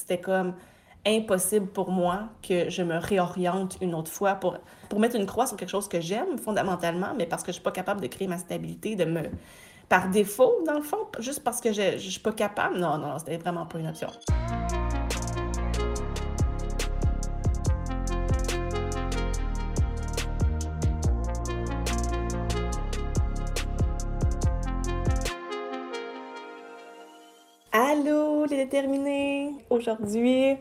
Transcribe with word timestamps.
c'était 0.00 0.20
comme 0.20 0.54
impossible 1.06 1.66
pour 1.66 1.90
moi 1.90 2.28
que 2.46 2.68
je 2.68 2.82
me 2.82 2.96
réoriente 2.96 3.78
une 3.80 3.94
autre 3.94 4.10
fois 4.10 4.34
pour, 4.34 4.58
pour 4.88 5.00
mettre 5.00 5.16
une 5.16 5.26
croix 5.26 5.46
sur 5.46 5.56
quelque 5.56 5.70
chose 5.70 5.88
que 5.88 6.00
j'aime 6.00 6.38
fondamentalement, 6.38 7.14
mais 7.16 7.26
parce 7.26 7.42
que 7.42 7.48
je 7.48 7.54
suis 7.54 7.62
pas 7.62 7.72
capable 7.72 8.00
de 8.00 8.06
créer 8.06 8.28
ma 8.28 8.38
stabilité, 8.38 8.96
de 8.96 9.04
me... 9.04 9.22
Par 9.88 10.08
défaut, 10.08 10.62
dans 10.64 10.74
le 10.74 10.82
fond, 10.82 11.08
juste 11.18 11.42
parce 11.42 11.60
que 11.60 11.72
je, 11.72 11.98
je 11.98 12.10
suis 12.10 12.20
pas 12.20 12.30
capable. 12.30 12.78
Non, 12.78 12.96
non, 12.96 13.18
c'était 13.18 13.38
vraiment 13.38 13.66
pas 13.66 13.80
une 13.80 13.88
option. 13.88 14.06
Allô 28.40 28.48
les 28.48 28.64
déterminés! 28.64 29.52
Aujourd'hui, 29.68 30.56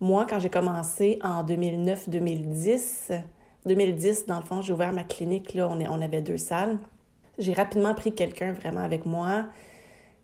moi, 0.00 0.26
quand 0.28 0.40
j'ai 0.40 0.50
commencé 0.50 1.20
en 1.22 1.44
2009-2010, 1.44 3.22
2010, 3.64 4.26
dans 4.26 4.40
le 4.40 4.44
fond, 4.44 4.60
j'ai 4.60 4.72
ouvert 4.72 4.92
ma 4.92 5.04
clinique, 5.04 5.54
là, 5.54 5.68
on, 5.70 5.78
est, 5.78 5.86
on 5.86 6.00
avait 6.00 6.20
deux 6.20 6.36
salles. 6.36 6.78
J'ai 7.38 7.52
rapidement 7.52 7.94
pris 7.94 8.12
quelqu'un 8.12 8.54
vraiment 8.54 8.80
avec 8.80 9.06
moi. 9.06 9.46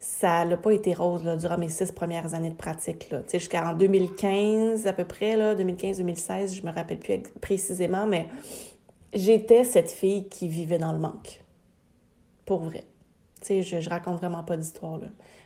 Ça 0.01 0.45
n'a 0.45 0.57
pas 0.57 0.73
été 0.73 0.93
rose 0.93 1.23
durant 1.39 1.57
mes 1.57 1.69
six 1.69 1.93
premières 1.93 2.35
années 2.35 2.51
de 2.51 2.57
pratique. 2.57 3.15
Jusqu'en 3.31 3.73
2015 3.73 4.89
à 4.89 4.93
peu 4.93 5.05
près, 5.05 5.37
2015-2016, 5.55 6.57
je 6.57 6.67
me 6.67 6.73
rappelle 6.73 6.99
plus 6.99 7.23
précisément, 7.41 8.07
mais 8.07 8.27
j'étais 9.13 9.63
cette 9.63 9.93
fille 9.93 10.29
qui 10.29 10.49
vivait 10.49 10.79
dans 10.79 10.93
le 10.93 10.99
manque. 10.99 11.45
Pour 12.45 12.65
vrai. 12.65 12.83
je, 13.49 13.63
je 13.63 13.89
raconte 13.89 14.17
vraiment 14.17 14.43
pas 14.43 14.57
d'histoire. 14.57 14.99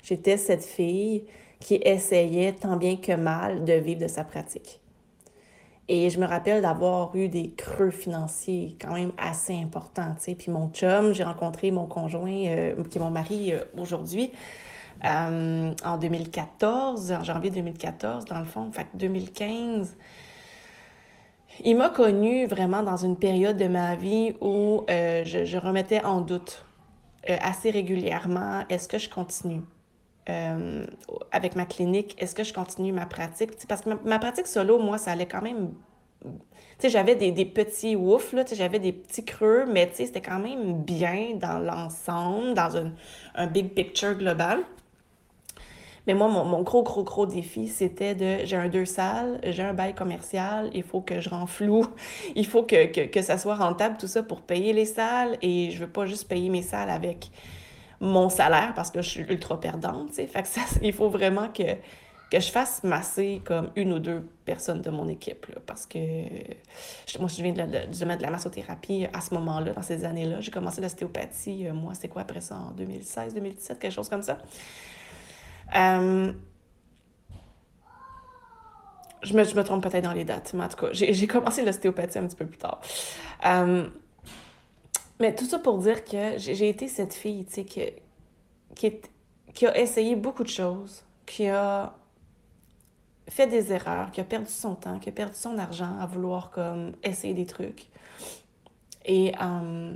J'étais 0.03 0.37
cette 0.37 0.65
fille 0.65 1.25
qui 1.61 1.81
essayait 1.83 2.53
tant 2.53 2.77
bien 2.77 2.97
que 2.97 3.13
mal 3.13 3.65
de 3.65 3.73
vivre 3.75 4.03
de 4.03 4.09
sa 4.09 4.25
pratique. 4.25 4.81
Et 5.91 6.11
je 6.11 6.21
me 6.21 6.27
rappelle 6.27 6.61
d'avoir 6.61 7.17
eu 7.17 7.29
des 7.29 7.51
creux 7.51 7.91
financiers 7.91 8.77
quand 8.81 8.93
même 8.93 9.13
assez 9.17 9.55
importants. 9.55 10.15
sais. 10.19 10.35
Puis 10.35 10.51
mon 10.51 10.69
chum, 10.69 11.15
j'ai 11.15 11.25
rencontré 11.25 11.71
mon 11.71 11.87
conjoint, 11.87 12.45
euh, 12.47 12.85
qui 12.85 12.99
est 12.99 13.01
mon 13.01 13.11
mari 13.11 13.55
euh, 13.55 13.65
aujourd'hui, 13.79 14.31
euh, 15.07 15.73
en 15.83 15.97
2014, 15.97 17.13
en 17.13 17.25
janvier 17.25 17.51
2014, 17.51 18.27
dans 18.27 18.39
le 18.39 18.45
fond. 18.45 18.71
Fait 18.71 18.85
que 18.85 18.99
2015, 18.99 19.97
il 21.65 21.77
m'a 21.77 21.89
connue 21.89 22.47
vraiment 22.47 22.83
dans 22.83 22.99
une 22.99 23.17
période 23.17 23.57
de 23.57 23.67
ma 23.67 23.97
vie 23.97 24.35
où 24.43 24.85
je, 24.89 25.59
remettais 25.59 26.05
en 26.05 26.21
doute 26.21 26.67
assez 27.27 27.71
régulièrement 27.71 28.63
est-ce 28.69 28.89
que 28.89 28.99
je 28.99 29.11
continue? 29.11 29.63
Euh, 30.29 30.87
avec 31.33 31.57
ma 31.57 31.65
clinique, 31.65 32.15
est-ce 32.19 32.35
que 32.35 32.45
je 32.45 32.53
continue 32.53 32.93
ma 32.93 33.07
pratique? 33.07 33.51
parce 33.67 33.83
que 33.83 33.91
ma, 34.05 34.19
pratique 34.19 34.47
solo, 34.47 34.79
moi, 34.79 34.99
ça 34.99 35.13
allait 35.13 35.27
quand 35.27 35.43
même. 35.43 35.73
Tu 36.23 36.31
sais, 36.79 36.91
j'avais 36.91 37.15
des, 37.15 37.33
des, 37.33 37.45
petits 37.45 37.97
ouf, 37.97 38.33
là, 38.33 38.45
j'avais 38.53 38.79
des 38.79 38.93
petits 38.93 39.25
creux, 39.25 39.65
mais 39.67 39.91
c'était 39.95 40.21
quand 40.21 40.39
même 40.39 40.83
bien 40.83 41.35
dans 41.35 41.59
l'ensemble, 41.59 42.55
dans 42.55 42.77
un, 43.35 43.47
big 43.47 43.75
picture 43.75 44.15
global. 44.15 44.61
Mais 46.07 46.15
moi, 46.15 46.29
mon, 46.29 46.45
mon 46.45 46.63
gros, 46.63 46.83
gros, 46.83 47.05
gros 47.05 47.27
défi, 47.27 47.69
c'était 47.69 48.15
de 48.15 48.45
j'ai 48.45 48.57
un 48.57 48.69
deux 48.69 48.87
salles, 48.87 49.41
j'ai 49.45 49.63
un 49.63 49.75
bail 49.75 49.95
commercial, 49.95 50.71
il 50.73 50.83
faut 50.83 51.01
que 51.01 51.21
je 51.21 51.29
renfloue, 51.29 51.87
il 52.37 52.47
faut 52.47 52.63
que, 52.63 52.87
que, 52.87 53.07
que 53.07 53.23
ça 53.23 53.39
soit 53.39 53.57
rentable, 53.57 53.97
tout 53.99 54.07
ça, 54.07 54.23
pour 54.23 54.43
payer 54.43 54.73
les 54.73 54.87
salles. 54.87 55.37
Et 55.43 55.71
je 55.71 55.79
veux 55.79 55.91
pas 55.91 56.07
juste 56.07 56.29
payer 56.29 56.49
mes 56.49 56.63
salles 56.63 56.91
avec 56.91 57.31
mon 58.01 58.29
salaire 58.29 58.73
parce 58.75 58.91
que 58.91 59.03
je 59.03 59.09
suis 59.09 59.23
ultra 59.23 59.59
perdante. 59.61 60.13
Fait 60.13 60.27
que 60.43 60.49
ça, 60.49 60.61
il 60.83 60.93
faut 60.93 61.09
vraiment 61.09 61.49
que, 61.49 61.75
que 62.31 62.41
je 62.41 62.51
fasse 62.51 62.85
masser 62.85 63.43
comme 63.45 63.71
une 63.77 63.93
ou 63.93 63.99
deux 63.99 64.27
personnes 64.45 64.83
de 64.83 64.91
mon 64.91 65.09
équipe, 65.09 65.47
là, 65.47 65.61
parce 65.67 65.87
que 65.87 65.99
moi, 67.19 67.29
je 67.29 67.43
viens 67.43 67.53
de, 67.53 67.63
de, 67.63 68.17
de 68.17 68.23
la 68.23 68.31
massothérapie 68.31 69.07
à 69.13 69.21
ce 69.21 69.35
moment-là, 69.35 69.73
dans 69.73 69.83
ces 69.83 70.05
années-là. 70.05 70.41
J'ai 70.41 70.51
commencé 70.51 70.81
l'ostéopathie, 70.81 71.67
euh, 71.67 71.73
moi, 71.73 71.93
c'est 71.95 72.09
quoi 72.09 72.23
après 72.23 72.41
ça, 72.41 72.57
en 72.57 72.71
2016, 72.73 73.35
2017, 73.35 73.79
quelque 73.79 73.93
chose 73.93 74.09
comme 74.09 74.23
ça. 74.23 74.39
Euh, 75.77 76.33
je 79.23 79.35
me, 79.35 79.45
je 79.45 79.55
me 79.55 79.65
trompe 79.65 79.83
peut-être 79.83 80.05
dans 80.05 80.13
les 80.13 80.25
dates, 80.25 80.53
mais 80.55 80.65
en 80.65 80.69
tout 80.69 80.77
cas, 80.77 80.89
j'ai 80.93 81.27
commencé 81.27 81.65
l'ostéopathie 81.65 82.19
un 82.19 82.27
petit 82.27 82.37
peu 82.37 82.47
plus 82.47 82.59
tard. 82.59 82.81
Euh, 83.45 83.89
mais 85.21 85.35
tout 85.35 85.45
ça 85.45 85.59
pour 85.59 85.79
dire 85.79 86.05
que 86.05 86.39
j'ai 86.39 86.69
été 86.69 86.89
cette 86.89 87.15
fille, 87.15 87.45
qui 88.75 89.67
a 89.67 89.79
essayé 89.79 90.17
beaucoup 90.17 90.45
de 90.45 90.49
choses, 90.49 91.05
qui 91.27 91.49
a 91.49 91.95
fait 93.29 93.47
des 93.47 93.73
erreurs, 93.73 94.11
qui 94.11 94.21
a 94.21 94.25
perdu 94.25 94.51
son 94.51 94.75
temps, 94.75 94.99
qui 94.99 95.09
a 95.09 95.13
perdu 95.13 95.37
son 95.37 95.59
argent 95.59 95.99
à 95.99 96.07
vouloir 96.07 96.51
comme 96.51 96.93
essayer 97.03 97.35
des 97.35 97.47
trucs. 97.47 97.89
Et 99.05 99.33
euh, 99.41 99.95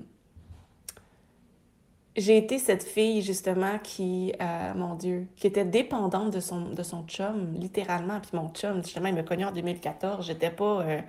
j'ai 2.16 2.36
été 2.36 2.58
cette 2.58 2.82
fille, 2.82 3.22
justement, 3.22 3.78
qui, 3.82 4.34
euh, 4.40 4.74
mon 4.74 4.94
Dieu, 4.94 5.28
qui 5.36 5.46
était 5.46 5.64
dépendante 5.64 6.30
de 6.30 6.40
son, 6.40 6.60
de 6.70 6.82
son 6.82 7.04
chum, 7.06 7.54
littéralement. 7.54 8.20
Puis 8.20 8.32
mon 8.34 8.50
chum, 8.50 8.82
justement, 8.84 9.08
il 9.08 9.14
m'a 9.14 9.22
connu 9.22 9.46
en 9.46 9.52
2014. 9.52 10.26
J'étais 10.26 10.50
pas, 10.50 10.82
euh, 10.82 11.00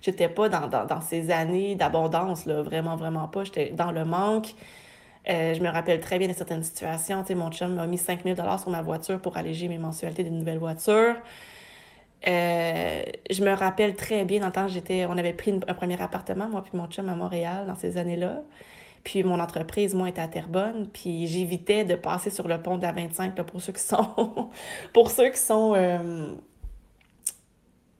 j'étais 0.00 0.28
pas 0.28 0.48
dans, 0.48 0.68
dans, 0.68 0.84
dans, 0.86 1.00
ces 1.00 1.32
années 1.32 1.74
d'abondance, 1.74 2.46
là. 2.46 2.62
Vraiment, 2.62 2.94
vraiment 2.96 3.26
pas. 3.26 3.42
J'étais 3.42 3.70
dans 3.70 3.90
le 3.90 4.04
manque. 4.04 4.54
Euh, 5.28 5.54
je 5.54 5.60
me 5.62 5.68
rappelle 5.68 6.00
très 6.00 6.18
bien 6.18 6.28
de 6.28 6.32
certaines 6.32 6.62
situations. 6.62 7.24
Tu 7.24 7.34
mon 7.34 7.50
chum 7.50 7.74
m'a 7.74 7.86
mis 7.88 7.98
5000 7.98 8.36
sur 8.36 8.70
ma 8.70 8.82
voiture 8.82 9.20
pour 9.20 9.36
alléger 9.36 9.68
mes 9.68 9.78
mensualités 9.78 10.22
d'une 10.24 10.38
nouvelle 10.38 10.58
voiture. 10.58 11.16
je 12.24 13.44
me 13.44 13.52
rappelle 13.52 13.96
très 13.96 14.24
bien, 14.24 14.40
dans 14.40 14.46
le 14.46 14.52
temps, 14.52 14.68
j'étais, 14.68 15.06
on 15.06 15.18
avait 15.18 15.32
pris 15.32 15.52
un 15.66 15.74
premier 15.74 16.00
appartement, 16.00 16.48
moi 16.48 16.62
puis 16.62 16.76
mon 16.76 16.86
chum, 16.86 17.08
à 17.08 17.16
Montréal, 17.16 17.66
dans 17.66 17.76
ces 17.76 17.96
années-là. 17.98 18.42
Puis 19.04 19.24
mon 19.24 19.40
entreprise, 19.40 19.94
moi, 19.94 20.08
était 20.08 20.20
à 20.20 20.28
Terrebonne. 20.28 20.88
Puis 20.92 21.26
j'évitais 21.26 21.84
de 21.84 21.94
passer 21.94 22.30
sur 22.30 22.46
le 22.48 22.60
pont 22.62 22.76
de 22.76 22.82
la 22.82 22.92
25 22.92 23.34
pour 23.42 23.60
ceux 23.60 23.72
qui 23.72 23.82
sont, 23.82 24.50
pour 24.92 25.10
ceux 25.10 25.30
qui 25.30 25.38
sont 25.38 25.74
euh, 25.74 26.28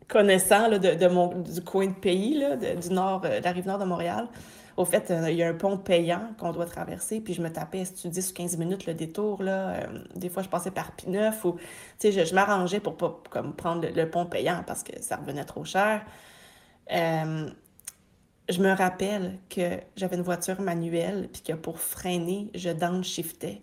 connaissants 0.09 0.69
là, 0.69 0.79
de, 0.79 0.95
de, 0.95 1.07
mon, 1.09 1.41
du 1.41 1.61
coin 1.63 1.87
de 1.87 1.95
pays, 1.95 2.39
là, 2.39 2.57
du 2.57 2.91
nord, 2.91 3.23
euh, 3.25 3.41
de 3.41 3.45
la 3.45 3.53
rive 3.53 3.67
nord 3.67 3.79
de 3.79 3.85
Montréal. 3.85 4.29
Au 4.77 4.87
fait, 4.87 5.11
euh, 5.11 5.31
il 5.31 5.37
y 5.37 5.43
a 5.43 5.49
un 5.49 5.55
pont 5.55 5.77
payant 5.77 6.31
qu'on 6.39 6.53
doit 6.53 6.65
traverser, 6.65 7.21
puis 7.21 7.35
je 7.35 7.43
me 7.43 7.53
tapais, 7.53 7.85
si 7.85 7.95
tu 7.95 8.09
10 8.09 8.31
ou 8.31 8.35
15 8.35 8.57
minutes 8.57 8.87
le 8.87 8.95
détour, 8.95 9.43
là. 9.43 9.89
des 10.15 10.31
fois, 10.31 10.43
je 10.43 10.49
passais 10.49 10.71
par 10.71 10.93
Pineuf 10.93 11.45
ou, 11.45 11.57
tu 11.99 12.11
sais, 12.11 12.13
je, 12.13 12.25
je 12.25 12.35
m'arrangeais 12.35 12.81
pour 12.81 12.97
pas 12.97 13.21
comme, 13.29 13.55
prendre 13.55 13.87
le, 13.87 14.11
pont 14.11 14.25
payant 14.25 14.63
parce 14.67 14.83
que 14.83 15.03
ça 15.03 15.17
revenait 15.17 15.45
trop 15.45 15.65
cher 15.65 16.07
je 18.53 18.63
me 18.63 18.73
rappelle 18.73 19.39
que 19.49 19.81
j'avais 19.97 20.17
une 20.17 20.23
voiture 20.23 20.61
manuelle, 20.61 21.29
puis 21.33 21.43
que 21.43 21.53
pour 21.55 21.81
freiner, 21.81 22.51
je 22.55 22.71
downshiftais 22.71 23.63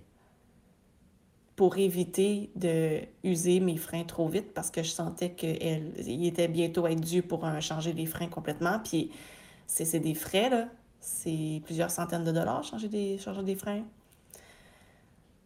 pour 1.55 1.77
éviter 1.77 2.51
de 2.55 3.01
user 3.23 3.59
mes 3.59 3.75
freins 3.75 4.05
trop 4.05 4.29
vite 4.29 4.53
parce 4.53 4.71
que 4.71 4.81
je 4.81 4.91
sentais 4.91 5.31
qu'il 5.33 6.25
était 6.25 6.47
bientôt 6.47 6.87
être 6.87 7.01
dû 7.01 7.21
pour 7.21 7.45
changer 7.61 7.91
les 7.91 8.05
freins 8.05 8.29
complètement. 8.29 8.79
Puis 8.79 9.11
c'est 9.67 9.99
des 9.99 10.15
frais, 10.15 10.49
là. 10.49 10.69
C'est 11.01 11.61
plusieurs 11.65 11.91
centaines 11.91 12.23
de 12.23 12.31
dollars 12.31 12.63
changer 12.63 12.87
des, 12.87 13.17
changer 13.17 13.43
des 13.43 13.55
freins. 13.55 13.83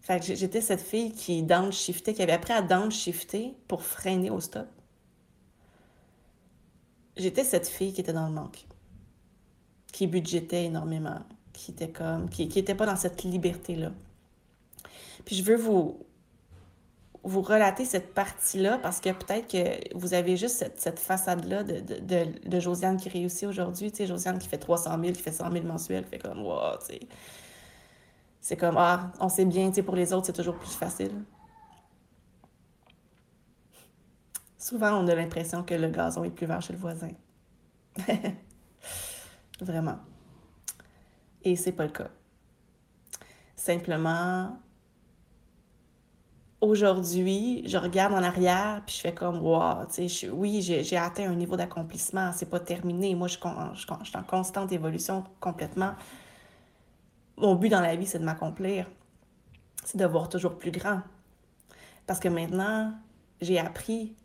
Fait 0.01 0.19
que 0.19 0.35
j'étais 0.35 0.61
cette 0.61 0.81
fille 0.81 1.11
qui 1.13 1.43
downshiftait, 1.43 2.13
qui 2.13 2.21
avait 2.21 2.33
appris 2.33 2.53
à 2.53 2.61
downshifter 2.61 3.55
pour 3.67 3.83
freiner 3.83 4.29
au 4.29 4.39
stop. 4.39 4.67
J'étais 7.17 7.43
cette 7.43 7.67
fille 7.67 7.93
qui 7.93 8.01
était 8.01 8.13
dans 8.13 8.27
le 8.27 8.33
manque 8.33 8.65
qui 9.93 10.07
budgétait 10.07 10.65
énormément, 10.65 11.19
qui 11.53 11.71
était 11.71 11.87
comme, 11.87 12.27
qui 12.27 12.47
n'était 12.47 12.75
pas 12.75 12.85
dans 12.85 12.97
cette 12.97 13.23
liberté-là. 13.23 13.91
Puis 15.23 15.37
je 15.37 15.43
veux 15.43 15.55
vous, 15.55 15.99
vous 17.23 17.41
relater 17.41 17.85
cette 17.85 18.13
partie-là 18.13 18.79
parce 18.79 18.99
que 18.99 19.11
peut-être 19.11 19.47
que 19.47 19.97
vous 19.97 20.13
avez 20.15 20.35
juste 20.35 20.57
cette, 20.57 20.81
cette 20.81 20.99
façade-là 20.99 21.63
de, 21.63 21.79
de, 21.79 22.25
de, 22.49 22.59
Josiane 22.59 22.97
qui 22.97 23.07
réussit 23.07 23.47
aujourd'hui. 23.47 23.91
Tu 23.91 23.99
sais, 23.99 24.07
Josiane 24.07 24.39
qui 24.39 24.49
fait 24.49 24.57
300 24.57 24.99
000, 24.99 25.13
qui 25.13 25.21
fait 25.21 25.31
100 25.31 25.51
000 25.51 25.65
mensuels, 25.65 26.03
fait 26.05 26.19
comme, 26.19 26.41
wow, 26.41 26.77
tu 26.79 26.87
sais. 26.87 26.99
C'est 28.41 28.57
comme, 28.57 28.75
ah, 28.77 29.13
on 29.21 29.29
sait 29.29 29.45
bien, 29.45 29.69
tu 29.69 29.75
sais, 29.75 29.83
pour 29.83 29.95
les 29.95 30.11
autres, 30.11 30.25
c'est 30.25 30.33
toujours 30.33 30.55
plus 30.55 30.73
facile. 30.73 31.13
Souvent, 34.57 34.97
on 34.97 35.07
a 35.07 35.15
l'impression 35.15 35.63
que 35.63 35.75
le 35.75 35.89
gazon 35.89 36.23
est 36.23 36.29
plus 36.29 36.47
vert 36.47 36.61
chez 36.61 36.73
le 36.73 36.79
voisin. 36.79 37.11
Vraiment. 39.61 39.97
Et 41.43 41.55
c'est 41.55 41.71
pas 41.71 41.85
le 41.85 41.91
cas. 41.91 42.09
Simplement, 43.55 44.57
aujourd'hui, 46.61 47.63
je 47.67 47.77
regarde 47.77 48.13
en 48.13 48.23
arrière 48.23 48.81
puis 48.85 48.95
je 48.95 49.01
fais 49.01 49.13
comme, 49.13 49.41
wow, 49.41 49.85
tu 49.93 50.09
sais, 50.09 50.29
oui, 50.29 50.61
j'ai 50.61 50.97
atteint 50.97 51.29
un 51.29 51.35
niveau 51.35 51.55
d'accomplissement, 51.55 52.31
c'est 52.33 52.49
pas 52.49 52.59
terminé. 52.59 53.15
Moi, 53.15 53.27
je, 53.27 53.37
suis 53.37 54.17
en 54.17 54.23
constante 54.23 54.71
évolution 54.71 55.23
complètement. 55.39 55.93
Mon 57.37 57.55
but 57.55 57.69
dans 57.69 57.81
la 57.81 57.95
vie, 57.95 58.05
c'est 58.05 58.19
de 58.19 58.25
m'accomplir. 58.25 58.89
C'est 59.83 59.97
de 59.97 60.05
voir 60.05 60.29
toujours 60.29 60.57
plus 60.57 60.71
grand. 60.71 61.01
Parce 62.07 62.19
que 62.19 62.29
maintenant, 62.29 62.93
j'ai 63.41 63.59
appris, 63.59 64.15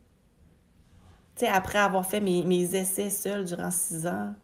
tu 1.36 1.44
sais, 1.44 1.48
après 1.48 1.78
avoir 1.78 2.06
fait 2.06 2.20
mes 2.20 2.74
essais 2.74 3.10
seuls 3.10 3.44
durant 3.44 3.70
six 3.70 4.06
ans 4.06 4.34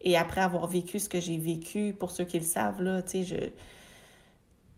et 0.00 0.16
après 0.16 0.40
avoir 0.40 0.66
vécu 0.66 0.98
ce 0.98 1.08
que 1.08 1.20
j'ai 1.20 1.38
vécu, 1.38 1.94
pour 1.98 2.10
ceux 2.10 2.24
qui 2.24 2.38
le 2.38 2.44
savent, 2.44 2.82
là, 2.82 3.02
tu 3.02 3.24
sais, 3.24 3.24
je 3.24 3.50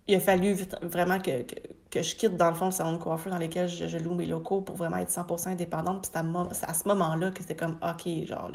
il 0.08 0.16
a 0.16 0.20
fallu 0.20 0.56
vraiment 0.82 1.20
que, 1.20 1.42
que, 1.90 2.02
je 2.02 2.16
quitte, 2.16 2.36
dans 2.36 2.48
le 2.48 2.54
fond, 2.54 2.66
le 2.66 2.70
salon 2.72 2.92
de 2.92 2.98
coiffeur 2.98 3.32
dans 3.32 3.38
lequel 3.38 3.68
je, 3.68 3.96
loue 3.98 4.14
mes 4.14 4.26
locaux 4.26 4.60
pour 4.60 4.76
vraiment 4.76 4.96
être 4.96 5.10
100% 5.10 5.48
indépendante. 5.48 6.02
Puis 6.02 6.10
c'est 6.52 6.68
à, 6.68 6.74
ce 6.74 6.88
moment-là 6.88 7.30
que 7.30 7.40
c'était 7.40 7.56
comme, 7.56 7.78
OK, 7.82 8.26
genre, 8.26 8.50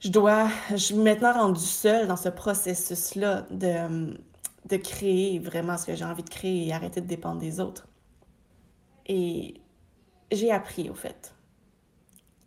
je 0.00 0.08
dois, 0.08 0.48
je 0.70 0.76
suis 0.76 0.94
maintenant 0.96 1.32
rendue 1.32 1.60
seule 1.60 2.08
dans 2.08 2.16
ce 2.16 2.28
processus-là 2.28 3.46
de, 3.50 4.18
de 4.68 4.76
créer 4.76 5.38
vraiment 5.38 5.78
ce 5.78 5.86
que 5.86 5.94
j'ai 5.94 6.04
envie 6.04 6.24
de 6.24 6.30
créer 6.30 6.66
et 6.66 6.72
arrêter 6.72 7.00
de 7.00 7.06
dépendre 7.06 7.40
des 7.40 7.60
autres. 7.60 7.86
Et 9.06 9.60
j'ai 10.32 10.50
appris, 10.50 10.90
au 10.90 10.94
fait. 10.94 11.34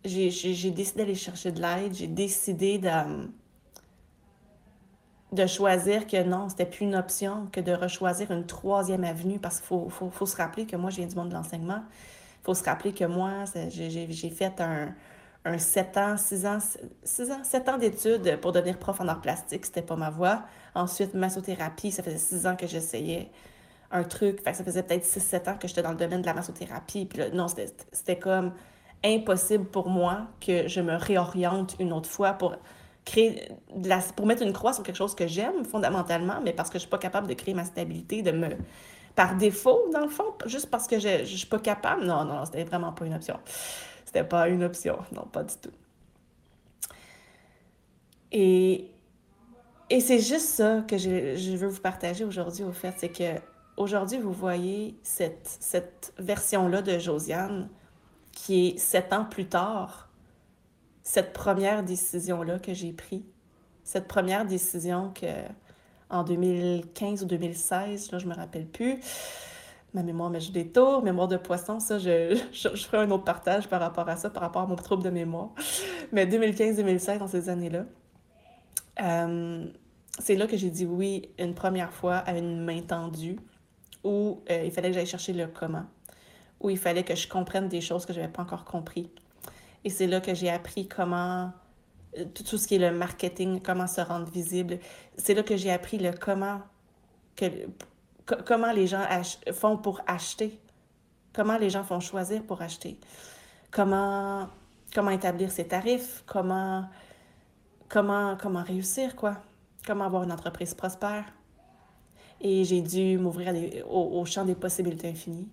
J'ai 0.05 0.71
décidé 0.71 0.99
d'aller 0.99 1.15
chercher 1.15 1.51
de 1.51 1.61
l'aide, 1.61 1.93
j'ai 1.93 2.07
décidé 2.07 2.77
de 2.77 2.89
de 5.31 5.47
choisir 5.47 6.07
que 6.07 6.23
non, 6.23 6.49
c'était 6.49 6.65
plus 6.65 6.85
une 6.85 6.95
option 6.95 7.47
que 7.51 7.59
de 7.59 7.73
rechoisir 7.73 8.31
une 8.31 8.45
troisième 8.45 9.03
avenue 9.03 9.37
parce 9.39 9.57
qu'il 9.57 9.67
faut, 9.67 9.89
faut, 9.89 10.25
se 10.25 10.37
rappeler 10.37 10.65
que 10.65 10.77
moi, 10.77 10.89
je 10.89 10.97
viens 10.97 11.07
du 11.07 11.15
monde 11.15 11.29
de 11.29 11.33
l'enseignement. 11.33 11.83
Il 12.41 12.45
faut 12.45 12.53
se 12.53 12.63
rappeler 12.63 12.93
que 12.93 13.05
moi, 13.05 13.43
j'ai 13.69 14.29
fait 14.29 14.61
un, 14.61 14.93
un 15.45 15.57
7 15.57 15.97
ans, 15.97 16.17
6 16.17 16.45
ans, 16.45 16.57
6 17.03 17.31
ans, 17.31 17.43
7 17.43 17.69
ans 17.69 17.77
d'études 17.77 18.39
pour 18.39 18.51
devenir 18.51 18.79
prof 18.79 18.99
en 19.01 19.07
art 19.07 19.21
plastique. 19.21 19.65
C'était 19.65 19.81
pas 19.81 19.95
ma 19.95 20.09
voie. 20.09 20.43
Ensuite, 20.73 21.13
massothérapie, 21.13 21.91
ça 21.91 22.01
faisait 22.01 22.17
6 22.17 22.47
ans 22.47 22.55
que 22.55 22.67
j'essayais 22.67 23.29
un 23.91 24.03
truc. 24.03 24.41
Fait 24.41 24.53
ça 24.53 24.63
faisait 24.63 24.83
peut-être 24.83 25.05
6-7 25.05 25.49
ans 25.49 25.57
que 25.57 25.67
j'étais 25.67 25.83
dans 25.83 25.91
le 25.91 25.97
domaine 25.97 26.21
de 26.21 26.25
la 26.25 26.33
massothérapie. 26.33 27.05
Puis 27.05 27.19
là, 27.19 27.29
non, 27.29 27.47
c'était 27.47 28.17
comme 28.17 28.53
impossible 29.05 29.65
pour 29.65 29.89
moi 29.89 30.27
que 30.41 30.67
je 30.67 30.81
me 30.81 30.95
réoriente 30.95 31.75
une 31.79 31.93
autre 31.93 32.09
fois 32.09 32.33
pour 32.33 32.55
créer 33.05 33.49
pour 34.15 34.25
mettre 34.25 34.41
une 34.41 34.53
croix 34.53 34.73
sur 34.73 34.83
quelque 34.83 34.95
chose 34.95 35.15
que 35.15 35.27
j'aime 35.27 35.63
fondamentalement, 35.63 36.41
mais 36.43 36.53
parce 36.53 36.69
que 36.69 36.75
je 36.75 36.81
suis 36.81 36.89
pas 36.89 36.97
capable 36.97 37.27
de 37.27 37.33
créer 37.33 37.53
ma 37.53 37.63
stabilité, 37.63 38.21
de 38.21 38.31
me 38.31 38.49
par 39.15 39.37
défaut, 39.37 39.89
dans 39.93 40.01
le 40.01 40.09
fond, 40.09 40.33
juste 40.45 40.69
parce 40.69 40.87
que 40.87 40.99
je 40.99 41.21
ne 41.21 41.25
suis 41.25 41.47
pas 41.47 41.59
capable. 41.59 42.05
Non, 42.05 42.25
non, 42.25 42.43
c'était 42.45 42.65
vraiment 42.65 42.91
pas 42.91 43.05
une 43.05 43.13
option. 43.13 43.39
C'était 44.03 44.25
pas 44.25 44.49
une 44.49 44.63
option. 44.63 44.97
Non, 45.13 45.23
pas 45.23 45.43
du 45.43 45.55
tout. 45.55 45.71
Et, 48.31 48.91
et 49.89 49.99
c'est 50.01 50.19
juste 50.19 50.47
ça 50.47 50.83
que 50.87 50.97
je, 50.97 51.35
je 51.35 51.55
veux 51.55 51.69
vous 51.69 51.79
partager 51.79 52.25
aujourd'hui, 52.25 52.65
au 52.65 52.73
fait. 52.73 52.93
C'est 52.97 53.09
que 53.09 53.39
aujourd'hui, 53.77 54.19
vous 54.19 54.33
voyez 54.33 54.99
cette, 55.03 55.47
cette 55.61 56.13
version-là 56.17 56.81
de 56.81 56.99
Josiane 56.99 57.69
qui 58.35 58.67
est 58.67 58.77
sept 58.77 59.11
ans 59.13 59.25
plus 59.25 59.47
tard, 59.47 60.09
cette 61.01 61.33
première 61.33 61.81
décision-là 61.81 62.59
que 62.59 62.75
j'ai 62.75 62.93
prise, 62.93 63.23
cette 63.83 64.07
première 64.07 64.45
décision 64.45 65.11
que 65.19 65.25
en 66.09 66.23
2015 66.23 67.23
ou 67.23 67.25
2016, 67.25 68.11
là, 68.11 68.19
je 68.19 68.27
me 68.27 68.35
rappelle 68.35 68.67
plus. 68.67 68.99
Ma 69.93 70.03
mémoire 70.03 70.29
me 70.29 70.39
joue 70.39 70.51
des 70.51 70.67
tours, 70.67 71.01
mémoire 71.01 71.27
de 71.27 71.37
poisson, 71.37 71.79
ça, 71.79 71.97
je, 71.99 72.37
je, 72.51 72.67
ferai 72.69 72.97
un 72.97 73.11
autre 73.11 73.23
partage 73.23 73.67
par 73.67 73.79
rapport 73.79 74.07
à 74.09 74.15
ça, 74.17 74.29
par 74.29 74.43
rapport 74.43 74.63
à 74.63 74.67
mon 74.67 74.75
trouble 74.75 75.03
de 75.03 75.09
mémoire. 75.09 75.49
Mais 76.11 76.25
2015-2016, 76.25 77.19
dans 77.19 77.27
ces 77.27 77.49
années-là, 77.49 77.85
euh, 79.01 79.65
c'est 80.19 80.35
là 80.35 80.47
que 80.47 80.57
j'ai 80.57 80.69
dit 80.69 80.85
oui 80.85 81.29
une 81.39 81.53
première 81.53 81.91
fois 81.91 82.17
à 82.17 82.37
une 82.37 82.63
main 82.63 82.81
tendue, 82.81 83.37
où 84.03 84.41
euh, 84.51 84.63
il 84.65 84.71
fallait 84.71 84.89
que 84.89 84.95
j'aille 84.95 85.05
chercher 85.05 85.33
le 85.33 85.47
comment, 85.47 85.85
où 86.65 86.69
il 86.71 86.79
fallait 86.79 87.03
que 87.03 87.13
je 87.13 87.27
comprenne 87.27 87.69
des 87.69 87.79
choses 87.79 88.07
que 88.07 88.13
je 88.13 88.19
n'avais 88.19 88.31
pas 88.31 88.41
encore 88.41 88.65
compris, 88.65 89.11
et 89.83 89.91
c'est 89.91 90.07
là 90.07 90.19
que 90.19 90.33
j'ai 90.33 90.49
appris 90.49 90.87
comment, 90.87 91.51
euh, 92.17 92.25
tout, 92.33 92.57
ce 92.57 92.67
qui 92.67 92.75
est 92.75 92.79
le 92.79 92.91
marketing, 92.91 93.61
comment 93.61 93.85
se 93.85 94.01
rendre 94.01 94.25
visible. 94.25 94.79
C'est 95.15 95.35
là 95.35 95.43
que 95.43 95.55
j'ai 95.55 95.71
appris 95.71 95.99
le 95.99 96.11
comment, 96.11 96.61
que, 97.35 97.45
comment 98.47 98.71
les 98.71 98.87
gens 98.87 99.05
font 99.53 99.77
pour 99.77 100.01
acheter, 100.07 100.59
comment 101.33 101.57
les 101.57 101.69
gens 101.69 101.83
font 101.83 101.99
choisir 101.99 102.41
pour 102.41 102.63
acheter, 102.63 102.99
comment, 103.69 104.49
comment 104.93 105.11
établir 105.11 105.51
ses 105.51 105.67
tarifs, 105.67 106.23
comment, 106.25 106.85
comment, 107.87 108.37
comment 108.41 108.63
réussir, 108.63 109.15
quoi, 109.15 109.37
comment 109.85 110.05
avoir 110.05 110.23
une 110.23 110.31
entreprise 110.31 110.73
prospère. 110.73 111.25
Et 112.41 112.63
j'ai 112.63 112.81
dû 112.81 113.19
m'ouvrir 113.19 113.53
au, 113.87 114.19
au, 114.19 114.25
champ 114.25 114.45
des 114.45 114.55
possibilités 114.55 115.09
infinies. 115.09 115.47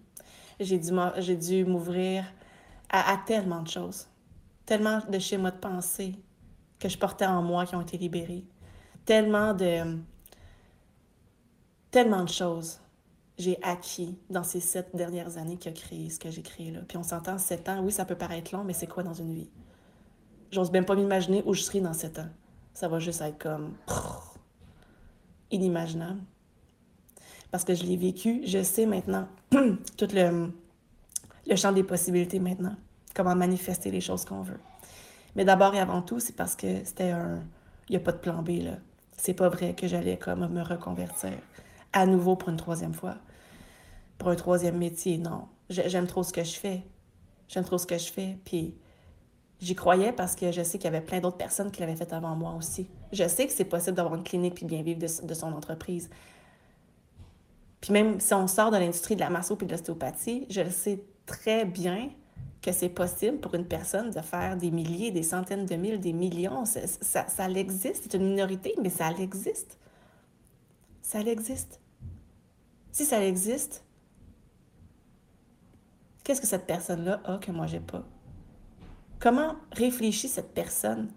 J'ai 0.62 1.37
dû, 1.37 1.64
m'ouvrir 1.64 2.25
à, 2.88 3.12
à 3.12 3.19
tellement 3.19 3.62
de 3.62 3.69
choses 3.69 4.06
tellement 4.67 5.00
de 5.09 5.19
schémas 5.19 5.50
de 5.50 5.59
pensée 5.59 6.14
que 6.79 6.88
je 6.88 6.99
portais 6.99 7.26
en 7.26 7.43
moi 7.43 7.67
qui 7.67 7.76
ont 7.76 7.81
été 7.81 7.99
libérés, 7.99 8.44
tellement 9.05 9.55
de, 9.55 9.99
tellement 11.91 12.25
de 12.25 12.29
choses 12.29 12.81
j'ai 13.38 13.59
acquis 13.62 14.17
dans 14.31 14.44
ces 14.44 14.61
sept 14.61 14.94
dernières 14.94 15.38
années 15.38 15.56
qui 15.56 15.69
a 15.69 15.73
créé 15.73 16.11
ce 16.11 16.20
que 16.20 16.31
j'ai 16.31 16.43
créé 16.43 16.70
là. 16.70 16.81
Puis 16.87 16.97
on 16.97 17.03
s'entend, 17.03 17.38
sept 17.38 17.69
ans, 17.69 17.82
oui, 17.82 17.91
ça 17.91 18.05
peut 18.05 18.14
paraître 18.14 18.55
long, 18.55 18.62
mais 18.62 18.75
c'est 18.75 18.87
quoi 18.87 19.03
dans 19.03 19.14
une 19.14 19.35
vie? 19.35 19.50
J'ose 20.50 20.70
même 20.70 20.85
pas 20.85 20.94
m'imaginer 20.94 21.43
où 21.47 21.55
je 21.55 21.62
serai 21.62 21.81
dans 21.81 21.94
sept 21.94 22.19
ans. 22.19 22.29
Ça 22.75 22.88
va 22.88 22.99
juste 22.99 23.20
être 23.23 23.38
comme 23.38 23.75
inimaginable. 25.50 26.20
Parce 27.52 27.62
que 27.62 27.75
je 27.75 27.84
l'ai 27.84 27.96
vécu, 27.96 28.43
je 28.44 28.62
sais 28.62 28.87
maintenant 28.87 29.28
tout 29.50 30.08
le, 30.12 30.50
le 31.46 31.56
champ 31.56 31.70
des 31.70 31.84
possibilités 31.84 32.40
maintenant 32.40 32.75
comment 33.14 33.34
manifester 33.34 33.90
les 33.90 34.00
choses 34.00 34.25
qu'on 34.25 34.43
veut. 34.43 34.58
Mais 35.37 35.44
d'abord 35.44 35.75
et 35.75 35.81
avant 35.81 36.02
tout, 36.02 36.20
c'est 36.20 36.34
parce 36.34 36.56
que 36.56 36.84
c'était 36.84 37.10
un. 37.10 37.43
Il 37.88 37.93
n'y 37.93 37.96
a 37.96 38.00
pas 38.00 38.12
de 38.12 38.19
plan 38.19 38.43
B, 38.43 38.62
là. 38.62 38.76
C'est 39.16 39.34
pas 39.34 39.49
vrai 39.49 39.75
que 39.75 39.87
j'allais 39.87 40.16
comme 40.16 40.46
me 40.49 40.62
reconvertir 40.62 41.32
à 41.93 42.06
nouveau 42.06 42.37
pour 42.37 42.49
une 42.49 42.56
troisième 42.56 42.94
fois. 42.94 43.16
Pour 44.19 44.28
un 44.28 44.34
troisième 44.34 44.78
métier, 44.78 45.19
non. 45.19 45.49
J'aime 45.69 46.06
trop 46.06 46.22
ce 46.22 46.32
que 46.32 46.44
je 46.44 46.54
fais. 46.54 46.82
J'aime 47.49 47.64
trop 47.64 47.78
ce 47.78 47.87
que 47.87 47.99
je 47.99 48.10
fais. 48.10 48.38
Puis 48.44 48.75
j'y 49.60 49.75
croyais 49.75 50.12
parce 50.12 50.34
que 50.34 50.52
je 50.52 50.62
sais 50.62 50.78
qu'il 50.78 50.90
y 50.90 50.94
avait 50.94 51.04
plein 51.04 51.20
d'autres 51.20 51.37
personnes 51.37 51.70
qui 51.70 51.81
l'avaient 51.81 51.96
fait 51.96 52.12
avant 52.12 52.34
moi 52.34 52.54
aussi. 52.56 52.88
Je 53.12 53.26
sais 53.28 53.46
que 53.46 53.52
c'est 53.52 53.64
possible 53.64 53.96
d'avoir 53.96 54.14
une 54.14 54.25
clinique 54.25 54.54
puis 54.54 54.66
bien 54.66 54.82
vivre 54.82 55.00
de, 55.00 55.26
de, 55.26 55.34
son 55.34 55.52
entreprise. 55.52 56.10
Puis 57.82 57.93
même 57.93 58.20
si 58.20 58.32
on 58.32 58.46
sort 58.46 58.70
de 58.70 58.76
l'industrie 58.79 59.17
de 59.17 59.20
la 59.20 59.29
masso 59.29 59.56
puis 59.56 59.67
de 59.67 59.73
l'ostéopathie, 59.73 60.46
je 60.49 60.61
le 60.61 60.70
sais 60.70 61.02
très 61.26 61.64
bien 61.64 62.11
que 62.62 62.70
c'est 62.70 62.88
possible 62.88 63.38
pour 63.38 63.54
une 63.56 63.66
personne 63.66 64.11
de 64.11 64.21
faire 64.21 64.56
des 64.56 64.71
milliers, 64.71 65.11
des 65.11 65.25
centaines 65.25 65.66
de 65.66 65.75
mille, 65.75 66.00
des 66.00 66.12
millions. 66.12 66.64
Ça, 66.64 66.87
ça, 66.87 67.26
ça 67.26 67.49
l'existe. 67.49 68.04
C'est 68.04 68.14
une 68.14 68.30
minorité, 68.30 68.75
mais 68.80 68.88
ça 68.88 69.11
l'existe. 69.11 69.78
Ça 71.02 71.21
l'existe. 71.25 71.80
Si 72.92 73.04
ça 73.04 73.25
existe, 73.25 73.85
qu'est-ce 76.23 76.40
que 76.40 76.47
cette 76.47 76.66
personne-là 76.66 77.21
a 77.25 77.38
que 77.38 77.50
moi, 77.50 77.66
j'ai 77.66 77.80
pas? 77.80 78.04
Comment 79.18 79.56
réfléchit 79.73 80.28
cette 80.28 80.54
personne 80.54 81.09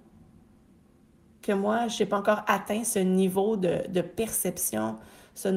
que 1.43 1.51
moi, 1.51 1.89
je 1.89 2.01
n'ai 2.01 2.09
pas 2.09 2.17
encore 2.17 2.41
atteint 2.47 2.83
ce 2.83 2.97
niveau 2.97 3.55
de, 3.55 3.83
de 3.87 4.01
perception, 4.01 4.95
ce 5.35 5.49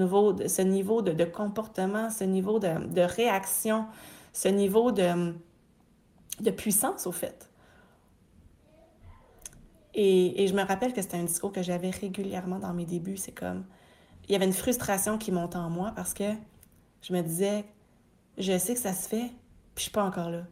ce 0.49 0.63
niveau 0.63 1.03
de, 1.03 1.13
de 1.13 1.25
comportement, 1.25 2.11
ce 2.11 2.25
niveau 2.25 2.59
de, 2.59 2.87
de 2.87 3.01
réaction, 3.01 3.87
ce 4.33 4.49
niveau 4.49 4.93
de, 4.93 5.35
de 6.41 6.51
puissance, 6.51 7.07
au 7.07 7.13
fait. 7.13 7.49
Et, 9.95 10.47
je 10.47 10.55
me 10.55 10.63
rappelle 10.63 10.93
que 10.93 11.03
c'était 11.03 11.17
un 11.17 11.25
discours 11.25 11.51
que 11.51 11.63
j'avais 11.63 11.91
régulièrement 11.91 12.61
dans 12.61 12.73
mes 12.73 12.85
débuts. 12.85 13.17
C'est 13.17 13.33
comme, 13.33 13.65
il 14.29 14.33
y 14.33 14.37
avait 14.37 14.45
une 14.45 14.53
frustration 14.53 15.19
qui 15.19 15.33
montait 15.33 15.57
en 15.57 15.71
moi 15.71 15.93
parce 15.97 16.15
que 16.15 16.35
je 17.03 17.13
me 17.13 17.21
disais, 17.21 17.65
je 18.37 18.57
sais 18.59 18.75
que 18.75 18.81
ça 18.81 18.93
se 18.93 19.09
fait, 19.09 19.33
puis 19.75 19.79
je 19.79 19.83
suis 19.83 19.91
pas 19.91 20.05
encore 20.05 20.31
là. 20.31 20.43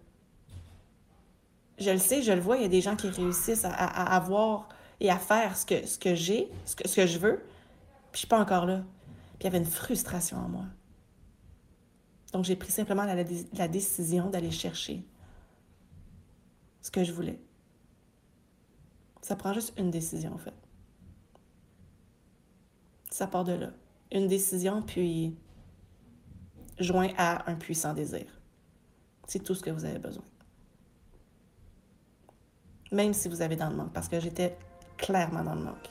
Je 1.79 1.91
le 1.91 1.99
sais, 1.99 2.23
je 2.23 2.33
le 2.33 2.41
vois, 2.41 2.57
il 2.57 2.63
y 2.63 2.65
a 2.65 2.69
des 2.69 2.81
gens 2.81 2.97
qui 2.97 3.09
réussissent 3.09 3.65
à, 3.65 3.71
avoir 3.71 4.69
et 4.99 5.11
à 5.11 5.19
faire 5.19 5.57
ce 5.57 5.65
que, 5.65 5.87
ce 5.87 5.97
que 5.97 6.17
j'ai, 6.17 6.51
ce 6.65 6.75
que, 6.75 6.89
ce 6.89 6.97
que 6.97 7.07
je 7.07 7.19
veux, 7.19 7.37
puis 8.11 8.15
je 8.15 8.19
suis 8.19 8.27
pas 8.27 8.41
encore 8.41 8.67
là. 8.67 8.83
Puis 9.39 9.43
il 9.43 9.45
y 9.45 9.47
avait 9.49 9.59
une 9.59 9.65
frustration 9.65 10.39
en 10.39 10.49
moi. 10.49 10.65
Donc 12.33 12.45
j'ai 12.45 12.57
pris 12.57 12.73
simplement 12.73 13.05
la 13.05 13.69
décision 13.69 14.31
d'aller 14.31 14.51
chercher 14.51 15.07
ce 16.81 16.91
que 16.91 17.05
je 17.05 17.13
voulais. 17.13 17.41
Ça 19.23 19.35
prend 19.35 19.53
juste 19.53 19.73
une 19.77 19.91
décision, 19.91 20.33
en 20.35 20.39
fait. 20.39 20.55
Ça 23.11 23.27
part 23.27 23.43
de 23.43 23.53
là. 23.53 23.71
Une 24.13 24.29
décision, 24.29 24.83
puis 24.83 25.37
joint 26.79 27.09
à 27.17 27.51
un 27.51 27.57
puissant 27.57 27.93
désir. 27.93 28.27
C'est 29.27 29.43
tout 29.43 29.55
ce 29.55 29.63
que 29.63 29.71
vous 29.71 29.85
avez 29.85 29.99
besoin. 29.99 30.23
Même 32.93 33.15
si 33.15 33.29
vous 33.29 33.43
avez 33.43 33.57
dans 33.57 33.69
le 33.69 33.75
manque, 33.75 33.93
parce 33.93 34.09
que 34.09 34.21
j'étais 34.21 34.57
clairement 34.97 35.43
dans 35.43 35.57
le 35.57 35.63
manque. 35.63 35.91